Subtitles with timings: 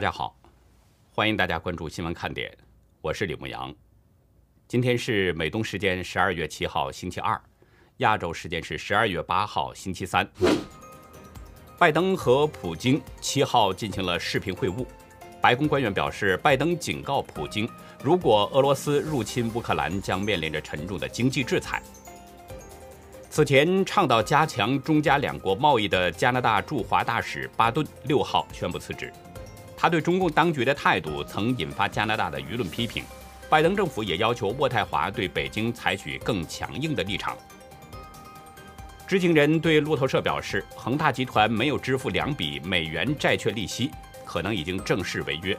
[0.00, 0.34] 大家好，
[1.14, 2.50] 欢迎大家关注新闻看点，
[3.02, 3.70] 我是李牧阳。
[4.66, 7.38] 今天是美东时间十二月七号星期二，
[7.98, 10.26] 亚洲时间是十二月八号星期三。
[11.78, 14.86] 拜登和普京七号进行了视频会晤，
[15.38, 17.68] 白宫官员表示，拜登警告普京，
[18.02, 21.82] 如果俄罗斯入侵乌克兰，将面临着沉重的经济制裁。
[23.28, 29.12] 此前倡导加强中加两国贸易的加拿大驻华大使巴顿六号宣布辞职。
[29.80, 33.02] 他对中共当局的态度曾引发加拿大的舆论批评。
[33.48, 37.34] 拜登政府也要求渥太华对北京采取更强硬的立场。
[39.06, 43.90] 知情人对路透社表示，恒大集团没有支付两笔美元债券利息，
[44.26, 45.56] 可能已经正式违约。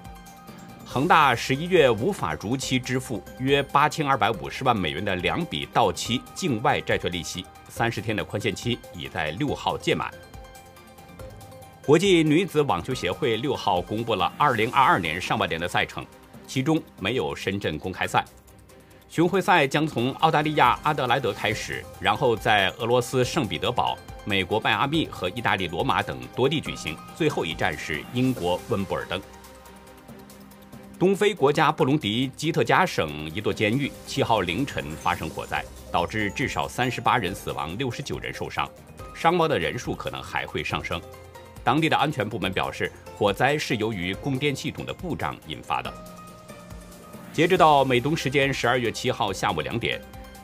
[0.86, 7.44] 恒大十一月无法如期支付约八千二百五十万美元的两笔到期境外债券利息。
[7.70, 10.14] 三十天的宽限期已在六号届满。
[11.84, 16.06] 国际女子网球协会六号公布了二零二二年上半年的赛程，
[16.46, 18.24] 其中没有深圳公开赛。
[19.10, 29.20] 巡回赛将从澳大利亚阿德莱德开始，然后在俄罗斯圣彼得堡、美国迈阿密和意大利罗马等多地举行，最后一站是英国温布尔登。
[31.00, 38.70] 东非国家布隆迪基特加省一座监狱七号凌晨发生火灾，导致至少三十八人死亡，六十九人受伤，
[39.16, 41.02] 伤亡的人数可能还会上升。
[41.64, 45.94] 当地的安全部门表示，火灾是由于供电系统的故障引发的。
[47.32, 50.02] 截止到美东时间十二月七号下午两点，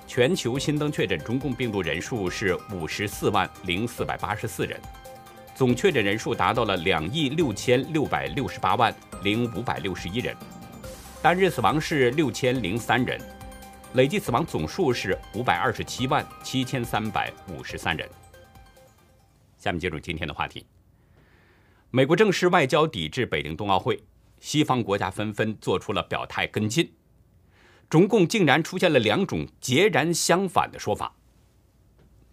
[0.07, 4.79] 全球新增确诊中共病毒人数是五十四万零四百八十四人。
[5.53, 10.37] 总确诊人数达到了两亿六千六百六十八万零五百六十一人，
[11.21, 13.19] 单日死亡是六千零三人，
[13.93, 18.07] 累计死亡总数是五百二十七万七千三百五十三人。
[19.57, 20.63] 下面进入今天的话题。
[21.89, 24.03] 美国正式外交抵制北京冬奥会，
[24.41, 26.91] 西方国家纷纷做出了表态跟进，
[27.89, 31.15] 中共竟然出现了两种截然相反的说法。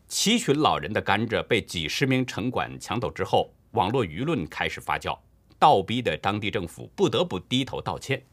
[0.09, 5.17] 七旬老人的甘蔗被几十名城管抢走之后，网络舆论开始发酵，
[5.57, 8.25] 倒逼的当地政府不得不低头道歉。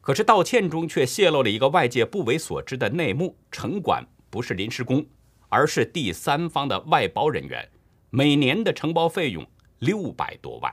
[0.00, 5.04] 可是道歉中却泄露了一个外界不为所知的内幕：城管不是临时工，
[5.50, 7.68] 而是第三方的外包人员，
[8.08, 9.46] 每年的承包费用
[9.82, 10.72] 六百多万。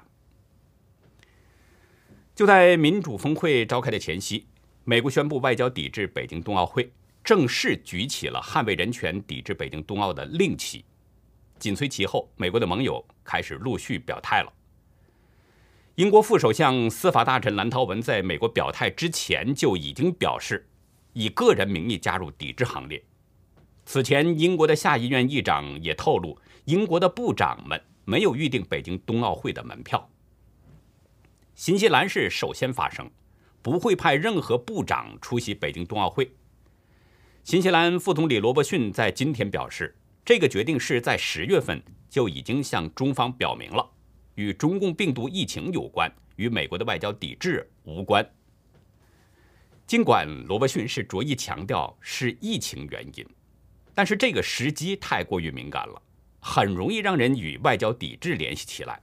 [2.36, 4.46] 就在民主峰会召开的前夕，
[4.84, 6.92] 美国宣布外交抵制北京冬奥会。
[7.22, 10.86] 正式举起了捍卫人权、抵制北京冬奥的令旗。
[11.60, 14.54] 紧随其后，美国的盟友开始陆续表态了。
[15.96, 20.66] 英国副首相、司法大臣蓝陶文在美国表态之前就已经表示，
[21.14, 23.04] 以个人名义加入抵制行列。
[23.86, 30.10] 此前，英国的下议院议长也透露，英国的部长们没有预定北京冬奥会的门票。
[31.54, 33.08] 新西兰是首先发声，
[33.62, 36.32] 不会派任何部长出席北京冬奥会。
[37.44, 43.88] 新西兰副总理罗伯逊在今天表示，这个决定是在十月份就已经向中方表明了，
[44.34, 48.28] 与中共病毒疫情有关，与美国的外交抵制无关。
[49.86, 53.24] 尽管罗伯逊是着意强调是疫情原因，
[53.94, 56.02] 但是这个时机太过于敏感了，
[56.40, 59.02] 很容易让人与外交抵制联系起来。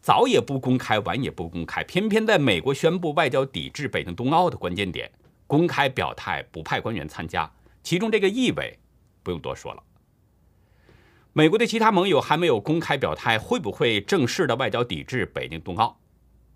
[0.00, 5.10] 早也不公开，晚也不公开，偏偏在美国宣布外交抵制北京冬奥的关键点。
[5.46, 7.50] 公开表态不派官员参加，
[7.82, 8.78] 其中这个意味
[9.22, 9.82] 不用多说了。
[11.32, 16.00] 美国的其他盟友还没有公开表态会不会正式的外交抵制北京冬奥，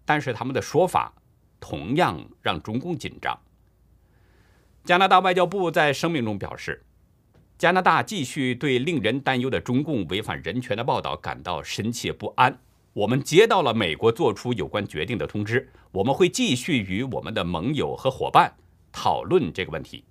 [0.04, 1.12] 但是他们的说法
[1.60, 3.38] 同样让中共紧张。
[4.84, 6.84] 加拿大外交部在声明中表示，
[7.58, 12.56] 加拿大继续对令人担忧的中共违反人权的报道感到深切不安。
[12.92, 18.54] 我们接到了美国做出有关决定的通知，我们会继续与我们的盟友和伙伴。
[18.92, 20.04] 讨论这个问题。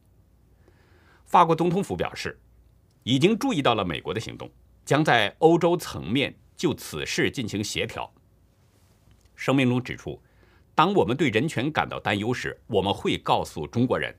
[1.26, 2.38] 法国总统府表示，
[3.04, 4.52] 已经注意到了美国的行动，
[4.86, 8.14] 将在欧洲层面就此事进行协调。
[9.36, 10.22] 声明中指出，
[10.76, 14.14] 当我们对人权感到担忧时，我们会告诉中国人，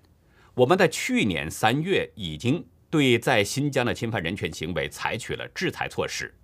[0.55, 6.35] 我们在去年三月已经对在新疆的侵犯人权行为采取了制裁措施。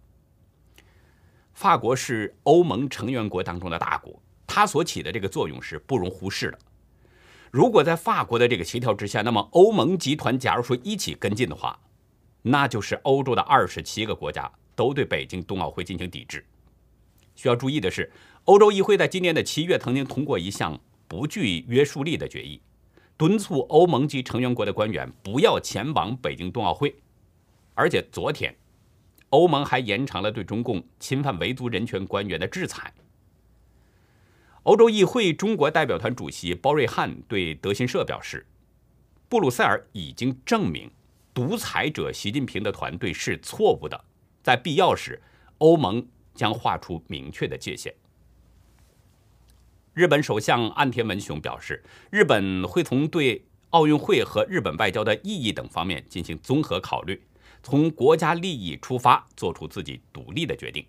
[1.53, 6.59] 法国是欧盟成员国当中的大国，它所起的这个作用是不容忽视的。
[7.51, 11.79] 如果在法国的这个协调之下，那么欧盟集团假如说一起跟进的话，
[12.43, 16.45] 那就是欧洲的二十七个国家都对北京冬奥会进行抵制。
[17.37, 18.11] 需要注意的是，
[18.45, 22.61] 欧洲议会在今年的七月曾经通过一项不具约束力的决议，
[23.17, 26.95] 敦促欧盟及成员国的官员不要前往北京冬奥会。
[27.75, 28.55] 而且昨天，
[29.31, 32.93] 欧盟还延长了对中共侵犯维族人权官员的制裁。
[34.65, 38.47] 欧洲议会中国代表团主席包瑞汉对德新社表示，
[39.29, 40.91] 布鲁塞尔已经证明
[41.35, 44.05] 独裁者习近平的团队是错误的，
[44.43, 45.21] 在必要时，
[45.59, 47.95] 欧盟将划出明确的界限。
[49.95, 51.81] 日本首相岸田文雄表示，
[52.11, 57.23] 日本会从对奥运会和日本外交的意义等方面进行综合考虑，
[57.63, 60.85] 从国家利益出发，做出自己独立的决定。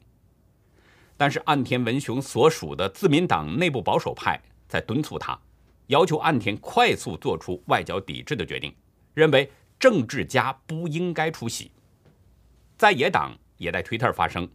[1.16, 5.40] 但是，岸田文雄所属的自民党内部保守派在敦促他，
[5.86, 8.74] 要求岸田快速做出外交抵制的决定，
[9.14, 11.70] 认为政治家不应该出席。
[12.76, 14.50] 在野党也在推特发声，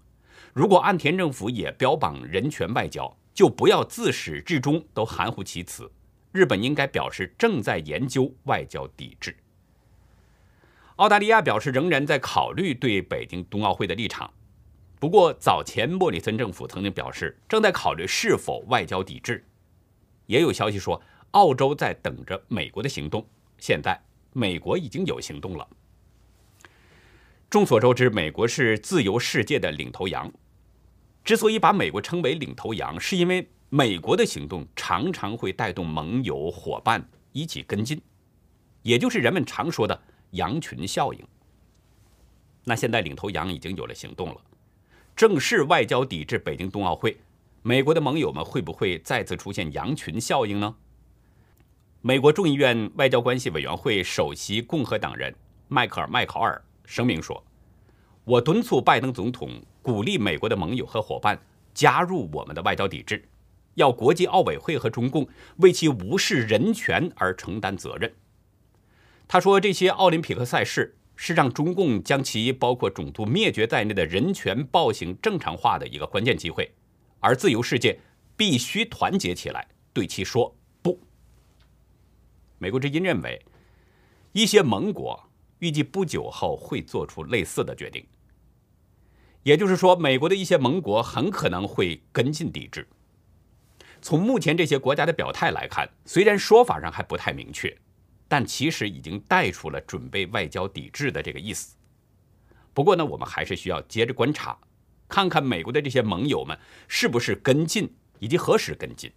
[0.53, 3.17] 如果岸田政府也标榜人权外交。
[3.33, 5.91] 就不要自始至终都含糊其辞。
[6.33, 9.37] 日本应该表示正在研究外交抵制。
[10.97, 14.33] 澳大利亚表示仍然在考虑对北京冬奥会的立场。
[14.99, 19.45] 不过早前莫里森政府曾经表示正在考虑是否外交抵制。
[20.27, 21.03] 也有消息说
[21.33, 23.27] 澳洲在等着美国的行动。
[23.59, 24.01] 现在
[24.33, 25.67] 美国已经有行动了。
[27.49, 30.33] 众所周知，美国是自由世界的领头羊。
[31.23, 38.01] 之所以把美国称为领头羊，是因为美国的行动常常会带动盟友伙伴一起跟进，
[38.83, 40.03] 也就是人们常说的
[40.33, 41.21] 羊群效应。
[42.65, 44.41] 那现在领头羊已经有了行动了，
[45.15, 47.17] 正式外交抵制北京冬奥会，
[47.63, 50.75] 美国的盟友们会不会再次出现羊群效应呢？
[52.01, 55.33] 美国众议院外交关系委员会首席共和党人
[55.69, 57.45] 迈克尔·麦考尔声明说
[58.25, 59.51] ：“我敦促拜登总统。”
[59.91, 61.43] 鼓励美国的盟友和伙伴
[61.75, 63.29] 加入我们的外交抵制，
[63.75, 65.27] 要国际奥委会和中共
[65.57, 68.15] 为其无视人权而承担责任。
[69.27, 76.73] 他说：“这些奥林匹克赛事是让中共将其包括种族灭绝在内的人权暴行正常化的一个关键机会，
[77.19, 77.99] 而自由世界
[78.37, 81.01] 必须团结起来，对其说不。”
[82.59, 83.45] 美国之音认为，
[84.31, 85.21] 一些盟国
[85.59, 88.07] 预计不久后会做出类似的决定。
[89.43, 92.87] 也就是说，美国的一些盟国很可能会跟进抵制。
[94.03, 97.77] 从目前这些国家的表态来看，虽然说法上还不太明确，
[98.29, 101.77] 但其实已经带出了准备外交抵制的这个意思。
[102.73, 104.59] 不过呢，我们还是需要接着观察，
[105.09, 109.11] 看看美国的这些盟友们是不是跟进，以及何时跟进。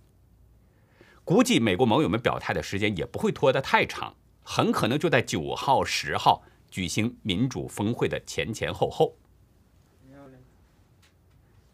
[1.24, 9.18] 估计美国盟友们表态的时间也不会拖得太长，很可能就在九号、十号举行民主峰会的前前后后。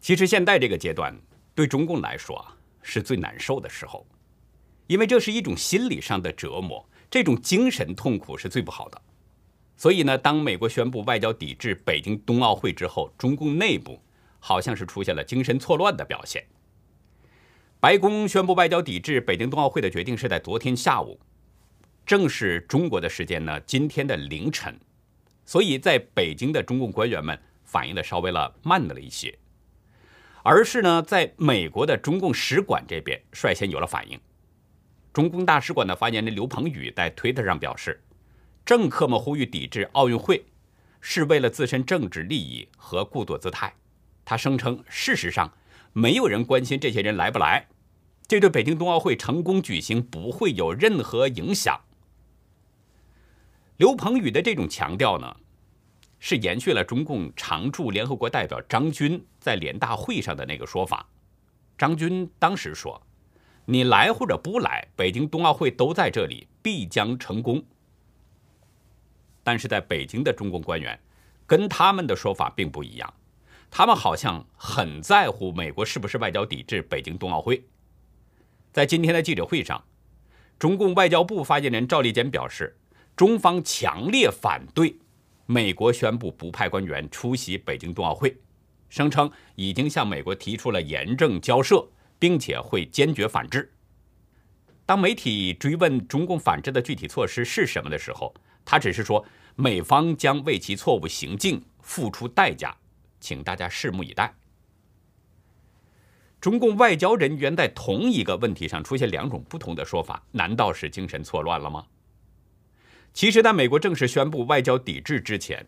[0.00, 1.14] 其实现在这个阶段
[1.54, 4.06] 对中共来说啊是最难受的时候，
[4.86, 9.00] 因为这是一种心理上的折磨，这种精神痛苦是最不好的。
[9.76, 14.00] 所以呢，当美国宣布外交抵制北京冬奥会之后，中共内部
[14.38, 16.44] 好像是出现了精神错乱的表现。
[17.78, 21.18] 白宫宣布外交抵制北京冬奥会的决定是在昨天下午，
[22.04, 24.78] 正是中国的时间呢，今天的凌晨，
[25.46, 29.38] 所以在北京的中共官员们反应的稍微了慢了一些。
[30.42, 34.18] 而是呢，在美国的中共使馆这边率先有了反应。
[35.12, 38.02] 中共大使馆的发言人刘鹏宇在推特上表示，
[38.64, 40.44] 政客们呼吁抵制奥运会，
[41.00, 43.74] 是为了自身政治利益和故作姿态。
[44.24, 45.52] 他声称，事实上
[45.92, 47.66] 没有人关心这些人来不来，
[48.28, 51.80] 这对北京冬奥会成功举行不会有任何影响。
[53.76, 55.36] 刘鹏宇的这种强调呢？
[56.20, 61.08] 是延续了中共常驻联合国代表张军在联大会上的那个说法。
[61.76, 63.02] 张军当时说
[63.64, 67.64] ：“你来或者不来，北京冬奥会都在这里，必将成功。”
[69.42, 71.00] 但是在北京的中共官员
[71.46, 73.14] 跟他们的说法并不一样，
[73.70, 77.64] 他们好像很在乎美国是不是外交抵制北京冬奥会。
[78.70, 79.82] 在今天的记者会上，
[80.58, 82.76] 中共外交部发言人赵立坚表示，
[83.16, 84.96] 中方强烈反对。
[85.50, 88.32] 美国宣布不派官员出席北京冬奥会，
[88.88, 91.84] 声称已经向美国提出了严正交涉，
[92.20, 93.68] 并且会坚决反制。
[94.86, 98.32] 当媒体追问中共反制的具体措施是什么的时候，
[98.64, 99.26] 他只是说
[99.56, 102.76] 美方将为其错误行径付出代价，
[103.18, 104.32] 请大家拭目以待。
[106.40, 111.84] 中共外交人员在同一个问题上出现两种不同的说法，难道是精神错乱了吗？
[113.12, 115.66] 其实，在美国正式宣布外交抵制之前，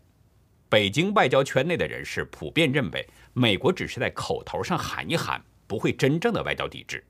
[0.69, 7.05] 北京外交圈内的人士普遍认为，美国只是在口头上喊一喊，不会真正的外交抵制。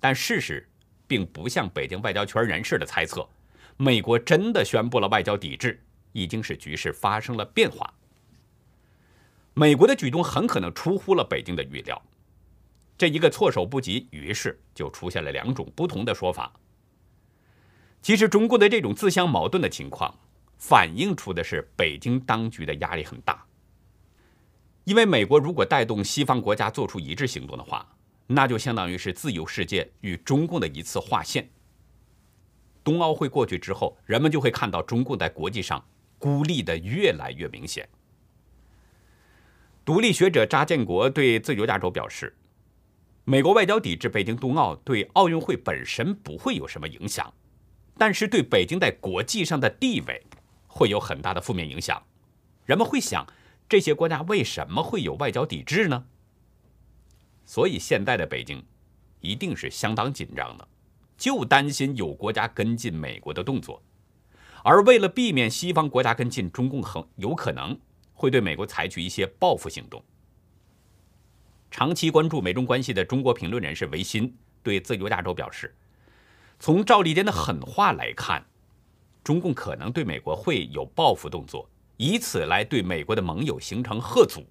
[0.00, 0.68] 但事实
[1.06, 3.26] 并不像北京外交圈人士的猜测，
[3.76, 5.80] 美国真的宣布了外交抵制，
[6.12, 7.90] 已经是局势发生了变化。
[9.54, 12.02] 美国的举动很可能出乎了北京的预料。
[12.98, 16.52] 这一个措手不及，于是就出现了两种不同的说法。
[18.04, 20.14] 其实，中国的这种自相矛盾的情况，
[20.58, 23.42] 反映出的是北京当局的压力很大。
[24.84, 27.96] 因为美国如果带动西方国家做出一致行动的话，
[28.26, 31.48] 那就相当于是自由世界与中共的一次划线。
[32.84, 35.82] 冬奥会过去之后，人们就会看到中共在国际上
[36.18, 37.88] 孤立的越来越明显。
[39.82, 42.36] 独立学者查建国对自由亚洲表示。
[43.24, 47.32] 美国外交抵制北京冬奥对奥运会本身不会有什么影响，
[47.96, 50.22] 但是对北京在国际上的地位
[50.66, 52.02] 会有很大的负面影响。
[52.66, 53.26] 人们会想，
[53.68, 56.06] 这些国家为什么会有外交抵制呢？
[57.44, 58.64] 所以现在的北京
[59.20, 60.66] 一定是相当紧张的，
[61.16, 63.82] 就担心有国家跟进美国的动作，
[64.62, 67.78] 而为了避免西方国家跟进，中共很有可能
[68.14, 70.02] 会对美国采取一些报复行动。
[71.70, 75.74] 长期关注美中关系的中国评论人士维新对自由亚洲表示
[76.58, 78.44] ：“从赵立坚的狠话来看，
[79.22, 84.44] 中共可能对美国会有报复动作，以此来对美国的盟友形成贺阻。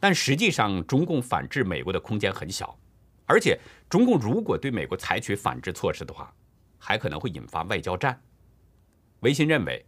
[0.00, 2.78] 但实际上，中共反制美国的空间很小，
[3.24, 6.32] 而且中共如果对美国采取反制措施的话，
[6.78, 8.20] 还可能会引发外交战。”
[9.20, 9.84] 维新认为，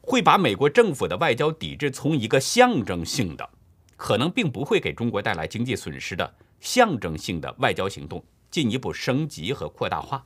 [0.00, 3.50] 会把美国政府的外交抵制从一个象征性的。
[3.96, 10.24] 可能并不会给中国带来经济损失的象征性的外交行动进一步升级和扩大化，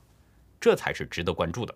[0.59, 1.75] 这才是值得关注的。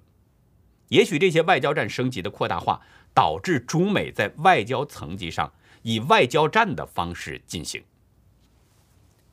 [0.87, 2.81] 也许这些外交战升级的扩大化，
[3.13, 5.51] 导致中美在外交层级上
[5.83, 7.83] 以外交战的方式进行。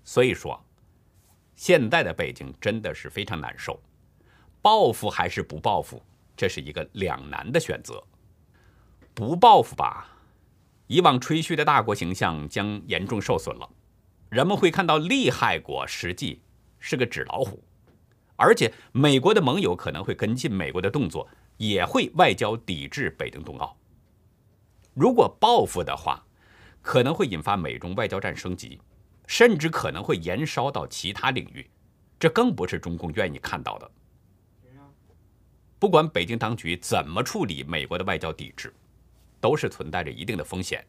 [0.05, 0.62] 所以说，
[1.55, 3.81] 现在的北京真的是非常难受，
[4.61, 6.03] 报复还是不报复，
[6.37, 8.03] 这是一个两难的选择。
[9.15, 10.12] 不报复吧。
[10.88, 13.69] 以往吹嘘的大国形象将严重受损了，
[14.29, 16.41] 人们会看到利害国实际
[16.79, 17.65] 是个纸老虎，
[18.37, 23.76] 而且美国的盟友可能会跟进美国的动作，也会外交抵制北京冬奥。
[24.95, 26.25] 如果报复的话，
[26.81, 28.81] 可能会引发美中外交战升级，
[29.26, 31.69] 甚至可能会延烧到其他领域，
[32.19, 33.90] 这更不是中共愿意看到的。
[35.78, 38.73] 不管北京当局怎么处理美国的外交抵制。
[39.38, 40.85] 都是存在着一定的风险，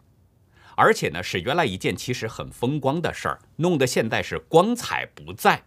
[0.76, 5.62] 而且呢，是原来一件其实很风光的事儿，弄得现在是光彩不在，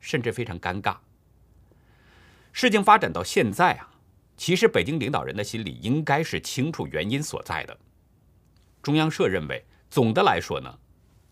[0.00, 0.96] 甚至非常尴尬。
[2.54, 3.90] 事情发展到现在啊，
[4.36, 7.76] 其实北京领导人的心里应该是清楚原因所在的。
[8.80, 10.78] 中央社认为，总的来说呢，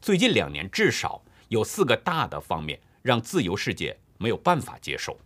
[0.01, 5.17] 最近两年至少有四个大的方面让自由世界没有办法接受。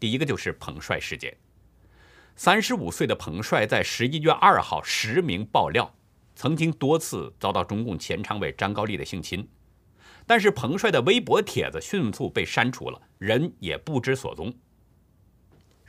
[0.00, 1.32] 第一个就是彭帅事件。
[2.34, 5.94] 三十五岁的彭帅在十一月二号实名爆料，
[6.34, 9.48] 曾经多次遭到中共前常委张高丽的性侵，
[10.26, 14.52] 但是彭帅的微博帖子迅速被删除了，人也不知所踪。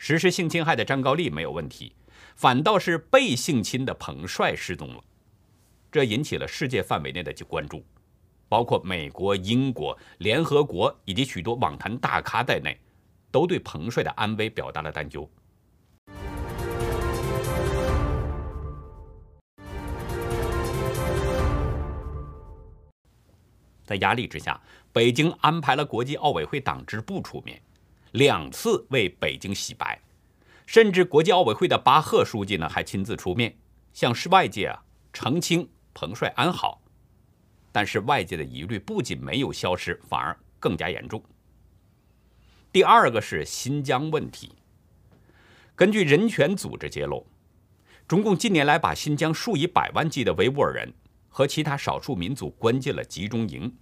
[0.05, 1.95] 实施性侵害的张高丽没有问题，
[2.35, 5.01] 反倒是被性侵的彭帅失踪了，
[5.89, 7.81] 这引起了世界范围内的关注，
[8.49, 12.77] 包括美国、英国、联合国以及许多网坛大咖在内，
[13.31, 15.31] 都对彭帅的安危表达了担忧。
[23.85, 27.61] 在压力之下，北京安排了国际奥委会党支部出面，
[28.13, 30.01] 两次为北京洗白，
[30.65, 33.55] 甚至国际奥委会的巴赫书记呢还亲自出面
[33.93, 36.81] 向世外界啊澄清彭帅安好。
[37.71, 41.23] 但是外界的疑虑不仅没有消失，反而更加严重。
[42.71, 44.53] 第二个是新疆问题。
[45.75, 47.27] 根据人权组织揭露，
[48.07, 50.93] 中共近年来把新疆数以百万计的维吾尔人。
[51.35, 53.75] 和其他少数民族关进了集中营，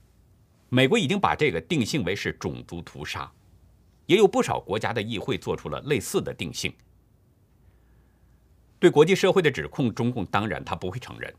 [0.69, 3.29] 美国已经把这个定性为是种族屠杀，
[4.11, 6.73] 也有不少国家的议会做出了类似的定性。
[8.77, 11.33] 对国际社会的指控，中共当然他不会承认，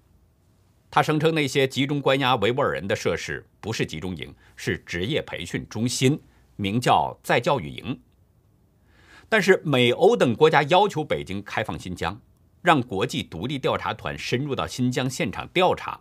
[0.90, 6.18] 他声称那些集中关押维吾尔人的设施不是集中营，是职业培训中心，
[6.56, 8.00] 名叫再教育营。
[9.28, 12.18] 但是美欧等国家要求北京开放新疆。
[12.62, 16.00] 让国际独立调查团深入到新疆现场调查，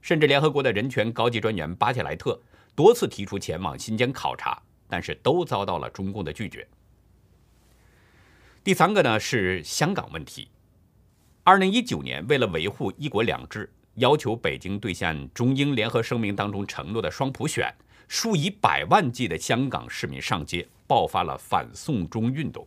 [0.00, 2.40] 甚至联合国的人权高级专员巴切莱特
[2.74, 6.66] 多次提出前往新疆考察，但是都遭到了中共的拒绝。
[8.64, 10.48] 第三个呢是香港问题。
[11.44, 17.74] 二零一九年，为了维护一国两制，要求北京兑现中英联合声明当中承诺的双普选，
[18.08, 22.66] 数以百万计的香港市民上街，爆发了反送中运动。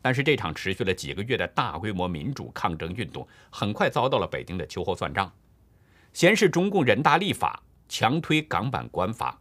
[0.00, 5.30] 但是这场持续了几个月的大规模民主抗争运动，很快遭到了北京的秋后算账。
[6.12, 9.40] 先是中共人大立法强推港版国安法，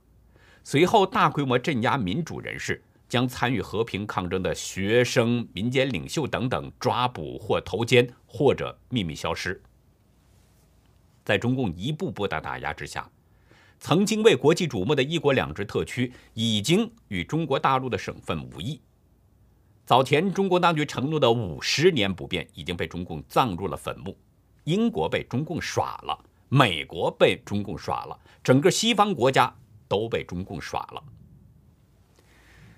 [0.69, 9.63] 随后大规模镇压民主人士，将参与和平抗争的学生、民间领袖等等抓捕或投监，或者秘密消失。
[11.23, 13.09] 在中共一步步的打压之下，
[13.79, 18.81] 曾经为国际瞩目的一国两制特区，已经与中国大陆的省份无异。
[19.85, 24.17] 早前中国当局承诺的五十年不变，已经被中共葬入了坟墓。
[24.65, 29.55] 英国被中共耍了，美国被中共耍了，整个西方国家
[29.87, 31.03] 都被中共耍了。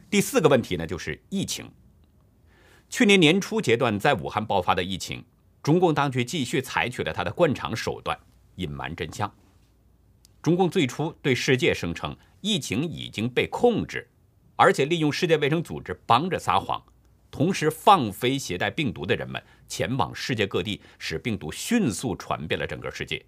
[0.10, 1.72] 第四个问题呢，就是疫情。
[2.90, 5.24] 去年年初阶段，在武汉爆发的疫情，
[5.62, 8.18] 中共当局继续采取了他的惯常手段，
[8.56, 9.32] 隐瞒真相。
[10.42, 14.10] 中共最初对世界声称疫情已经被控制，
[14.56, 16.82] 而且利用世界卫生组织帮着撒谎。
[17.30, 23.24] 同时放飞携带病毒的人们前往世界各地，使病毒迅速传遍了整个世界。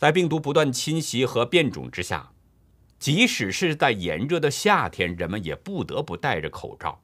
[0.00, 2.32] 在病毒不断侵袭和变种之下，
[2.98, 6.98] 即使是在炎热的夏天，人们也不得不戴着口罩。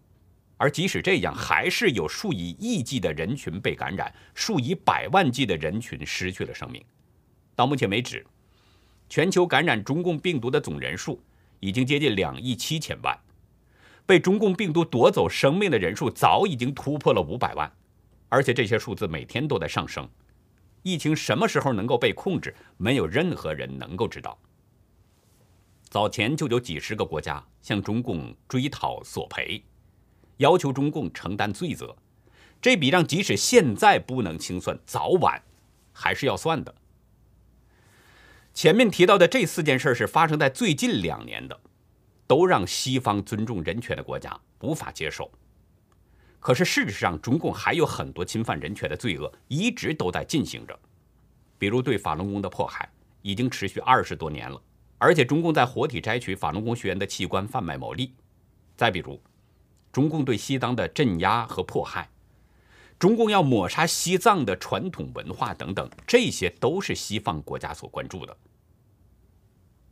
[0.57, 6.83] 而即使这样，还是有数以亿计的人群被感染，数以百万计的人群失去了生命。
[7.55, 8.27] 到目前为止，
[9.11, 11.23] 全球感染中共病毒的总人数
[11.61, 13.15] 已经接近两亿七千万。
[14.07, 17.71] 被中共病毒夺走生命的人数早已经突破了五百万，
[18.31, 20.09] 而且这些数字每天都在上升。
[20.87, 24.39] 疫情什么时候能够被控制，没有任何人能够知道。
[25.89, 29.61] 早前就有几十个国家向中共追讨索赔，
[30.37, 31.97] 要求中共承担罪责。
[32.63, 35.43] 这笔账即使现在不能清算，早晚
[35.93, 36.73] 还是要算的。
[38.55, 41.61] 前面提到的这四件事是发生在最近两年的。
[42.29, 45.31] 都让西方尊重人权的国家无法接受。
[46.47, 50.79] 可是事实上，中共还有很多侵犯人权的罪恶一直都在进行着，
[51.59, 52.89] 比如对法轮功的迫害
[53.21, 54.63] 已经持续二十多年了，
[54.97, 58.15] 而且中共在活体摘取法轮功学员的器官贩卖牟利。
[58.77, 59.21] 再比如，
[59.91, 62.09] 中共对西藏的镇压和迫害，
[62.97, 68.37] 中共要抹杀西藏的传统文化等等，这些都是西方国家所关注的。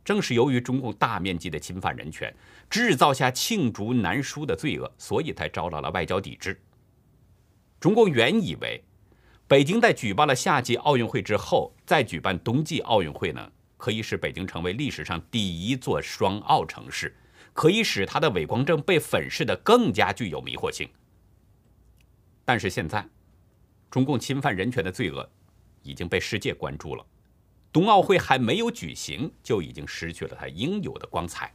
[0.05, 2.33] 正是由于中共大面积的侵犯人权，
[2.69, 6.61] 制造下罄竹难书的罪恶，所以才招来了外交抵制。
[7.79, 8.83] 中共原以为，
[9.47, 17.15] 北京在举办了夏季奥运会之后，再举办冬季奥运会呢，可以使北京成为历史上第一座双奥城市，
[17.53, 20.87] 可以使他的伪光正被粉饰的更加具有迷惑性。
[22.43, 23.03] 但是现在，
[23.89, 25.27] 中共侵犯人权的罪恶
[25.81, 27.03] 已经被世界关注了。
[27.75, 31.53] 冬奥会还没有举行，就已经失去了它应有的光彩。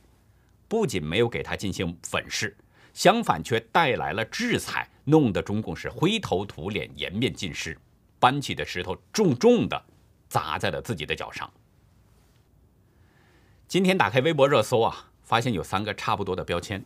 [0.68, 2.54] 不仅没有给它进行粉饰，
[2.92, 7.74] 相反却带来了制裁，弄得中共是灰头土脸、颜面尽失，
[8.18, 9.82] 搬起的石头重重的
[10.28, 11.50] 砸在了自己的脚上。
[13.66, 16.84] 今天打开微博热搜啊，发现有三个差不多的标签，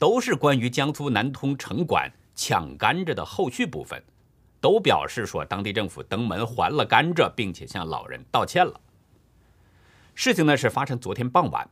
[0.00, 4.02] 都是关于江苏南通城管抢甘蔗的后续部分。
[4.64, 8.80] 都表示说，当地政府登门还了甘蔗，并且向老人道歉了。
[10.14, 11.68] 事情呢是发生昨天傍晚，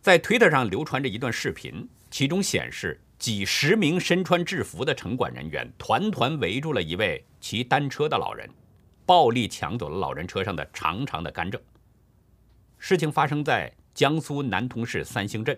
[0.00, 8.50] 在推特上流传着一段视频，其中显示几十名身穿制服的城管人员团团围住了一位骑单车的老人，
[9.06, 11.60] 暴力抢走了老人车上的长长的甘蔗。
[12.76, 15.56] 事情发生在江苏南通市三星镇，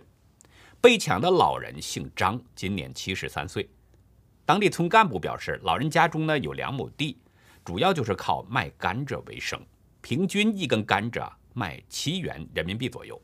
[0.83, 3.67] 被抢的老人姓张，今年七十三岁。
[4.51, 7.17] 当地村干部表示，老人家中呢有两亩地，
[7.65, 9.65] 主要就是靠卖甘蔗为生，
[10.01, 13.23] 平均一根甘蔗卖七元人民币左右。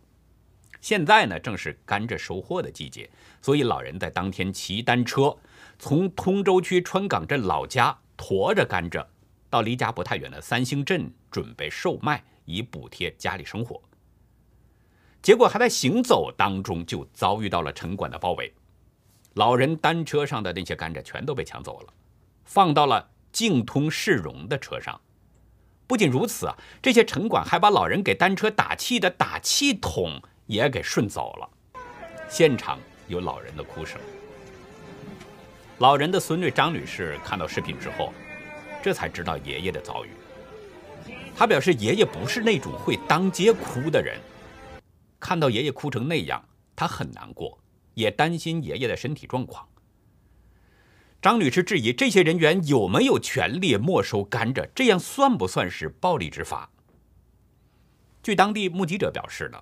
[0.81, 3.11] 现在呢正是甘蔗收获的季节，
[3.43, 5.37] 所以老人在当天骑单车
[5.81, 9.05] 从通州区川港镇老家驮着甘蔗
[9.51, 13.83] 到离家不太远的三星镇准备售卖，以补贴家里生活。
[15.21, 18.55] 结果还在行走当中就遭遇到了城管的包围。
[19.37, 21.93] 老人单车上的那些甘蔗全都被抢走了，
[22.47, 24.99] 放到了净通市容的车上。
[25.87, 31.51] 不仅如此啊，这些城管还把老人给单车打气的打气筒也给顺走了。
[32.31, 34.01] 现场有老人的哭声。
[35.81, 38.15] 老人的孙女张女士看到视频之后，
[38.83, 40.09] 这才知道爷爷的遭遇。
[41.37, 44.19] 她表示，爷爷不是那种会当街哭的人，
[45.21, 46.43] 看到爷爷哭成那样，
[46.75, 47.59] 她很难过。
[47.97, 49.67] 也担心爷爷的身体状况。
[51.23, 56.71] 张女士质疑这些人员有没有权利没收甘蔗，这样算不算是暴力执法？
[58.23, 59.59] 据当地目击者表示呢，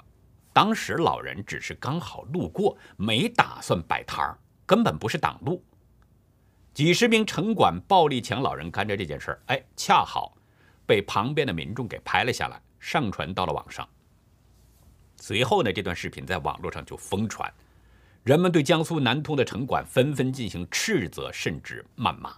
[0.53, 5.65] 当时老人只是刚好路过，没打算摆摊儿，根本不是挡路。
[6.75, 10.37] 几十名城管暴力抢老人甘蔗这件事儿，哎，恰好
[10.85, 13.89] 被旁边的民众给拍了下来，上传到了网上。
[15.17, 17.51] 随后呢，这段视频在网络上就疯传，
[18.25, 22.35] 人们对江苏南通的城管纷纷进行斥责，甚至谩骂。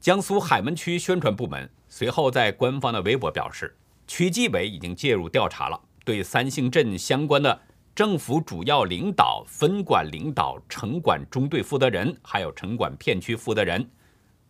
[0.00, 3.76] 江苏海门区宣传部门随后在官方的微博表示，
[4.08, 7.60] 区纪委已经介入调查了，对三星镇相关的
[7.94, 13.88] 政府主要领导、分管领导、城管中队负责人，还有城管片区负责人，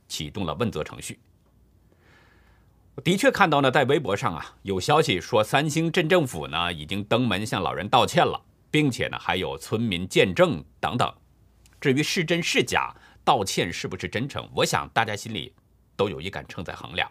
[0.08, 1.20] 启动了问责程序。
[3.04, 11.12] 的确看到呢，在微博上啊，有消息说三星镇政府呢已经登门向老人道歉了，并且呢还有村民见证等等。
[11.80, 15.54] 至于是真是假，道歉是不是真诚，我想大家心里
[15.96, 17.10] 都有一杆秤在衡量。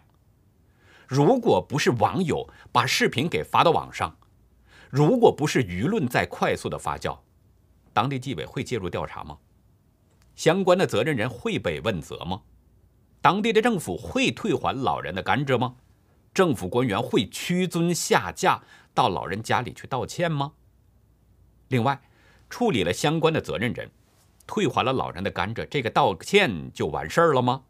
[1.06, 4.16] 如果不是网友把视频给发到网上，
[4.90, 7.18] 如果不是舆论在快速的发酵，
[7.92, 9.36] 当地纪委会介入调查吗？
[10.36, 12.42] 相关的责任人会被问责吗？
[13.20, 15.74] 当地的政府会退还老人的甘蔗吗？
[16.32, 18.62] 政府官员会屈尊下驾
[18.94, 20.52] 到老人家里去道歉吗？
[21.70, 22.00] 另外，
[22.48, 23.88] 处理了相关的责任人，
[24.44, 27.62] 退还了老人的甘蔗，这个道歉就完事儿了吗？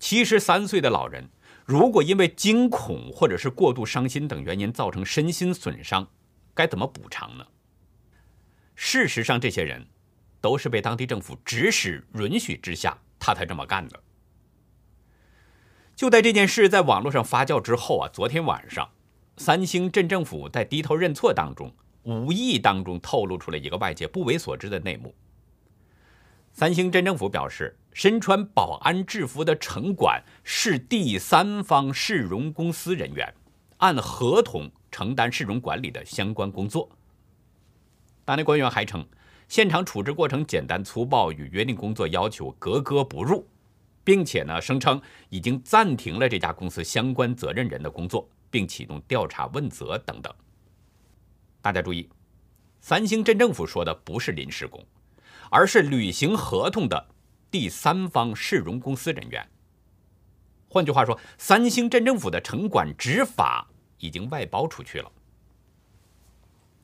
[0.00, 1.30] 七十三岁的老人，
[1.64, 6.08] 如果因为惊恐或者是过度伤心等原因造成身心损伤，
[6.52, 7.46] 该怎么补偿呢？
[8.74, 9.86] 事实上，这些人
[10.40, 14.02] 都是被当地政府指使允许之下，他才这么干的。
[15.94, 18.90] 就在这件事在网络上发酵之后啊，昨天晚上，
[19.36, 25.14] 三星镇政府在低头认错当中，无意当中透露出了一个外界不为所知的内幕。
[26.52, 33.34] 三星镇政府表示，身穿保安制服的城管是第三方市容公司人员，
[33.78, 36.88] 按合同承担市容管理的相关工作。
[38.24, 39.06] 当地官员还称，
[39.48, 43.46] 现场处置过程简单粗暴，与约定工作要求格格不入。
[44.04, 50.34] 并且呢，声称已经暂停了这家公司相关责任人的工作，并启动调查问责等等。
[51.62, 52.10] 大家注意，
[52.80, 54.84] 三星镇政府说的不是临时工，
[55.48, 57.08] 而是履行合同的
[57.50, 59.48] 第三方市容公司人员。
[60.68, 63.66] 换句话说，三星镇政府的城管执法
[63.98, 65.10] 已经外包出去了。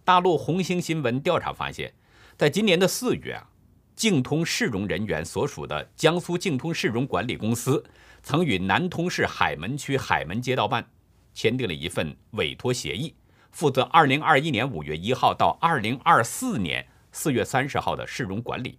[0.04, 1.92] 大陆红星新闻调查发现，
[2.36, 3.50] 在今年的四月啊。
[3.96, 7.84] 净通市容人员所属的江苏净通市容管理公司，
[8.22, 10.88] 曾与南通市海门区海门街道办
[11.34, 13.12] 签订了一份委托协议，
[13.50, 18.78] 负责2021年5月1号到2024年4月30号的市容管理。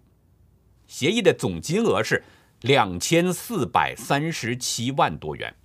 [0.88, 2.24] 协议的总金额是
[2.62, 5.56] 2437万多元，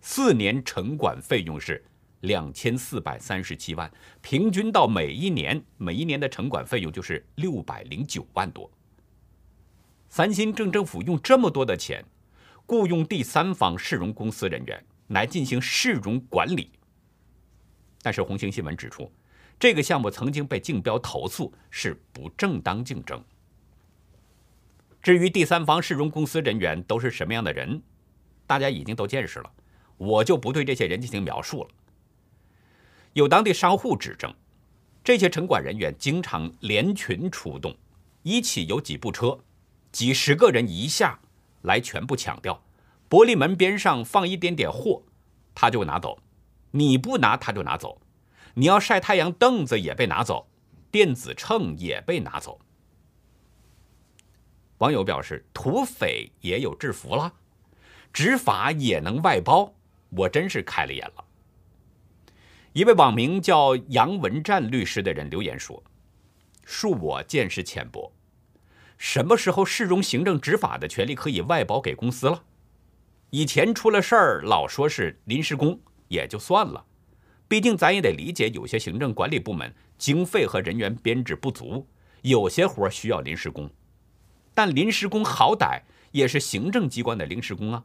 [0.00, 1.84] 四年城管费用是。
[2.20, 8.70] 两千四百三十七万，平均到每一年，每一年的城管费用就是六百零九万多。
[10.10, 12.04] 三星镇政府用这么多的钱，
[12.66, 16.70] 雇佣第三方市容公司人员来进行市容管理。
[18.02, 19.10] 但是红星新闻指出，
[19.58, 23.22] 这个项目曾经被竞标投诉是不正当竞争。
[25.02, 27.82] 至于第三方市容公司人员都是什么样的人，
[28.46, 29.50] 大家已经都见识了，
[29.96, 31.70] 我就不对这些人进行描述了。
[33.14, 34.32] 有当地商户指证，
[35.02, 37.74] 这些城管人员经常连群出动，
[38.22, 39.38] 一起有几部车，
[39.90, 41.18] 几十个人一下
[41.62, 42.62] 来全部抢掉。
[43.08, 45.02] 玻璃门边上放一点点货，
[45.54, 46.18] 他就拿走；
[46.72, 48.00] 你不拿他就拿走。
[48.54, 50.48] 你要晒太阳凳子也被拿走，
[50.90, 52.60] 电子秤也被拿走。
[54.78, 57.34] 网友表示，土匪也有制服了，
[58.12, 59.74] 执法也能外包，
[60.10, 61.24] 我真是开了眼了。
[62.72, 65.82] 一位网名叫杨文战律师的人留言说
[66.66, 68.12] ：“恕我见识浅薄，
[68.96, 72.44] 什么时候市容行政执法的权利可以外包给公司了？
[73.30, 75.78] 以前出了事儿老说是临时工
[76.10, 76.84] 也就算了，
[77.46, 81.86] 毕竟咱也得理解有些行政管理部门经费和人员编制不足，
[82.22, 83.70] 有些活需要临时工。
[84.52, 87.84] 但临时工好歹也是行政机关的临时工啊，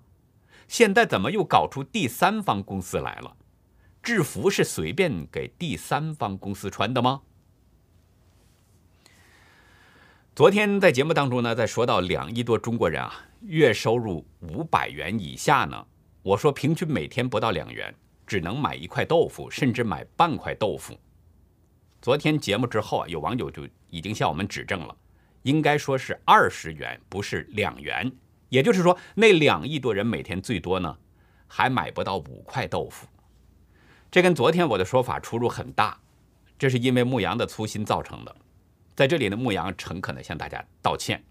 [0.68, 3.38] 现在怎么又搞出第三方公司来了？”
[4.02, 7.22] 制服是随便给第三方公司穿的吗？
[10.36, 15.88] 昨天在节目当中呢，在说到两亿多中国人啊，月收入五百元以下呢，
[16.22, 20.98] 我说平均每天不到两元，只能买一块豆腐，甚至买半块豆腐。
[22.02, 24.96] 昨天节目之后啊，有网友就已经向我们指正了，
[25.44, 28.12] 应该说是二十元，不是两元。
[28.50, 30.98] 也就是说，那两亿多人每天最多呢，
[31.48, 33.08] 还买不到五块豆腐。
[34.12, 36.00] 这跟昨天我的说法出入很大，
[36.58, 38.36] 这是因为牧羊的粗心造成的。
[38.96, 41.22] 在这里呢，牧羊诚恳地向大家道歉，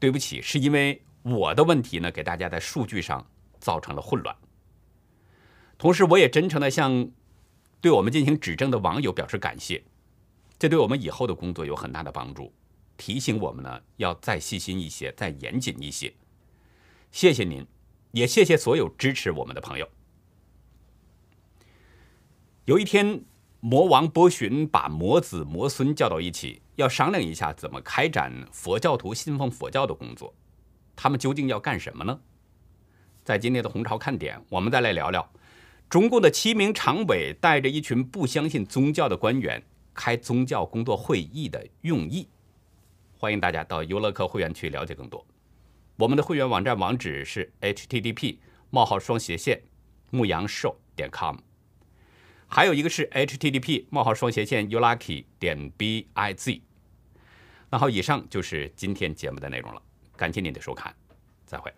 [0.00, 3.24] 对不起，是因为我的问题呢，给大家在数据上
[3.60, 4.34] 造成了混乱。
[5.78, 7.08] 同时，我也真诚的向
[7.80, 9.84] 对我们进行指正的网友表示感谢，
[10.58, 12.52] 这对我们以后的工作有很大的帮助，
[12.96, 16.12] 提醒我们呢要再细心一些，再严谨一些。
[17.12, 17.64] 谢谢您，
[18.10, 19.88] 也谢谢所有支持我们的朋友。
[22.64, 23.24] 有一天，
[23.60, 30.34] 魔王波旬把魔子魔孙叫到一起，要商量一下怎么开展佛教徒信奉佛教的工作。
[30.96, 32.20] 他们究竟要干什么呢？
[33.24, 35.30] 在今天的红潮看点，我们再来聊聊
[35.88, 39.62] 中共的七名常委带着一群不相信宗教的官员
[39.94, 42.28] 开宗教工作会议的用意。
[43.16, 45.26] 欢迎大家到优乐客会员区了解更多。
[45.96, 48.36] 我们的会员网站网址是 http:
[48.70, 49.62] 冒号双斜线
[50.10, 51.38] 牧羊兽点 com，
[52.46, 56.60] 还有一个是 http: 冒号双斜线 ulucky 点 biz。
[57.70, 59.82] 那好，以上就是今天节目的内容了，
[60.16, 60.94] 感谢您的收看，
[61.46, 61.72] 再会。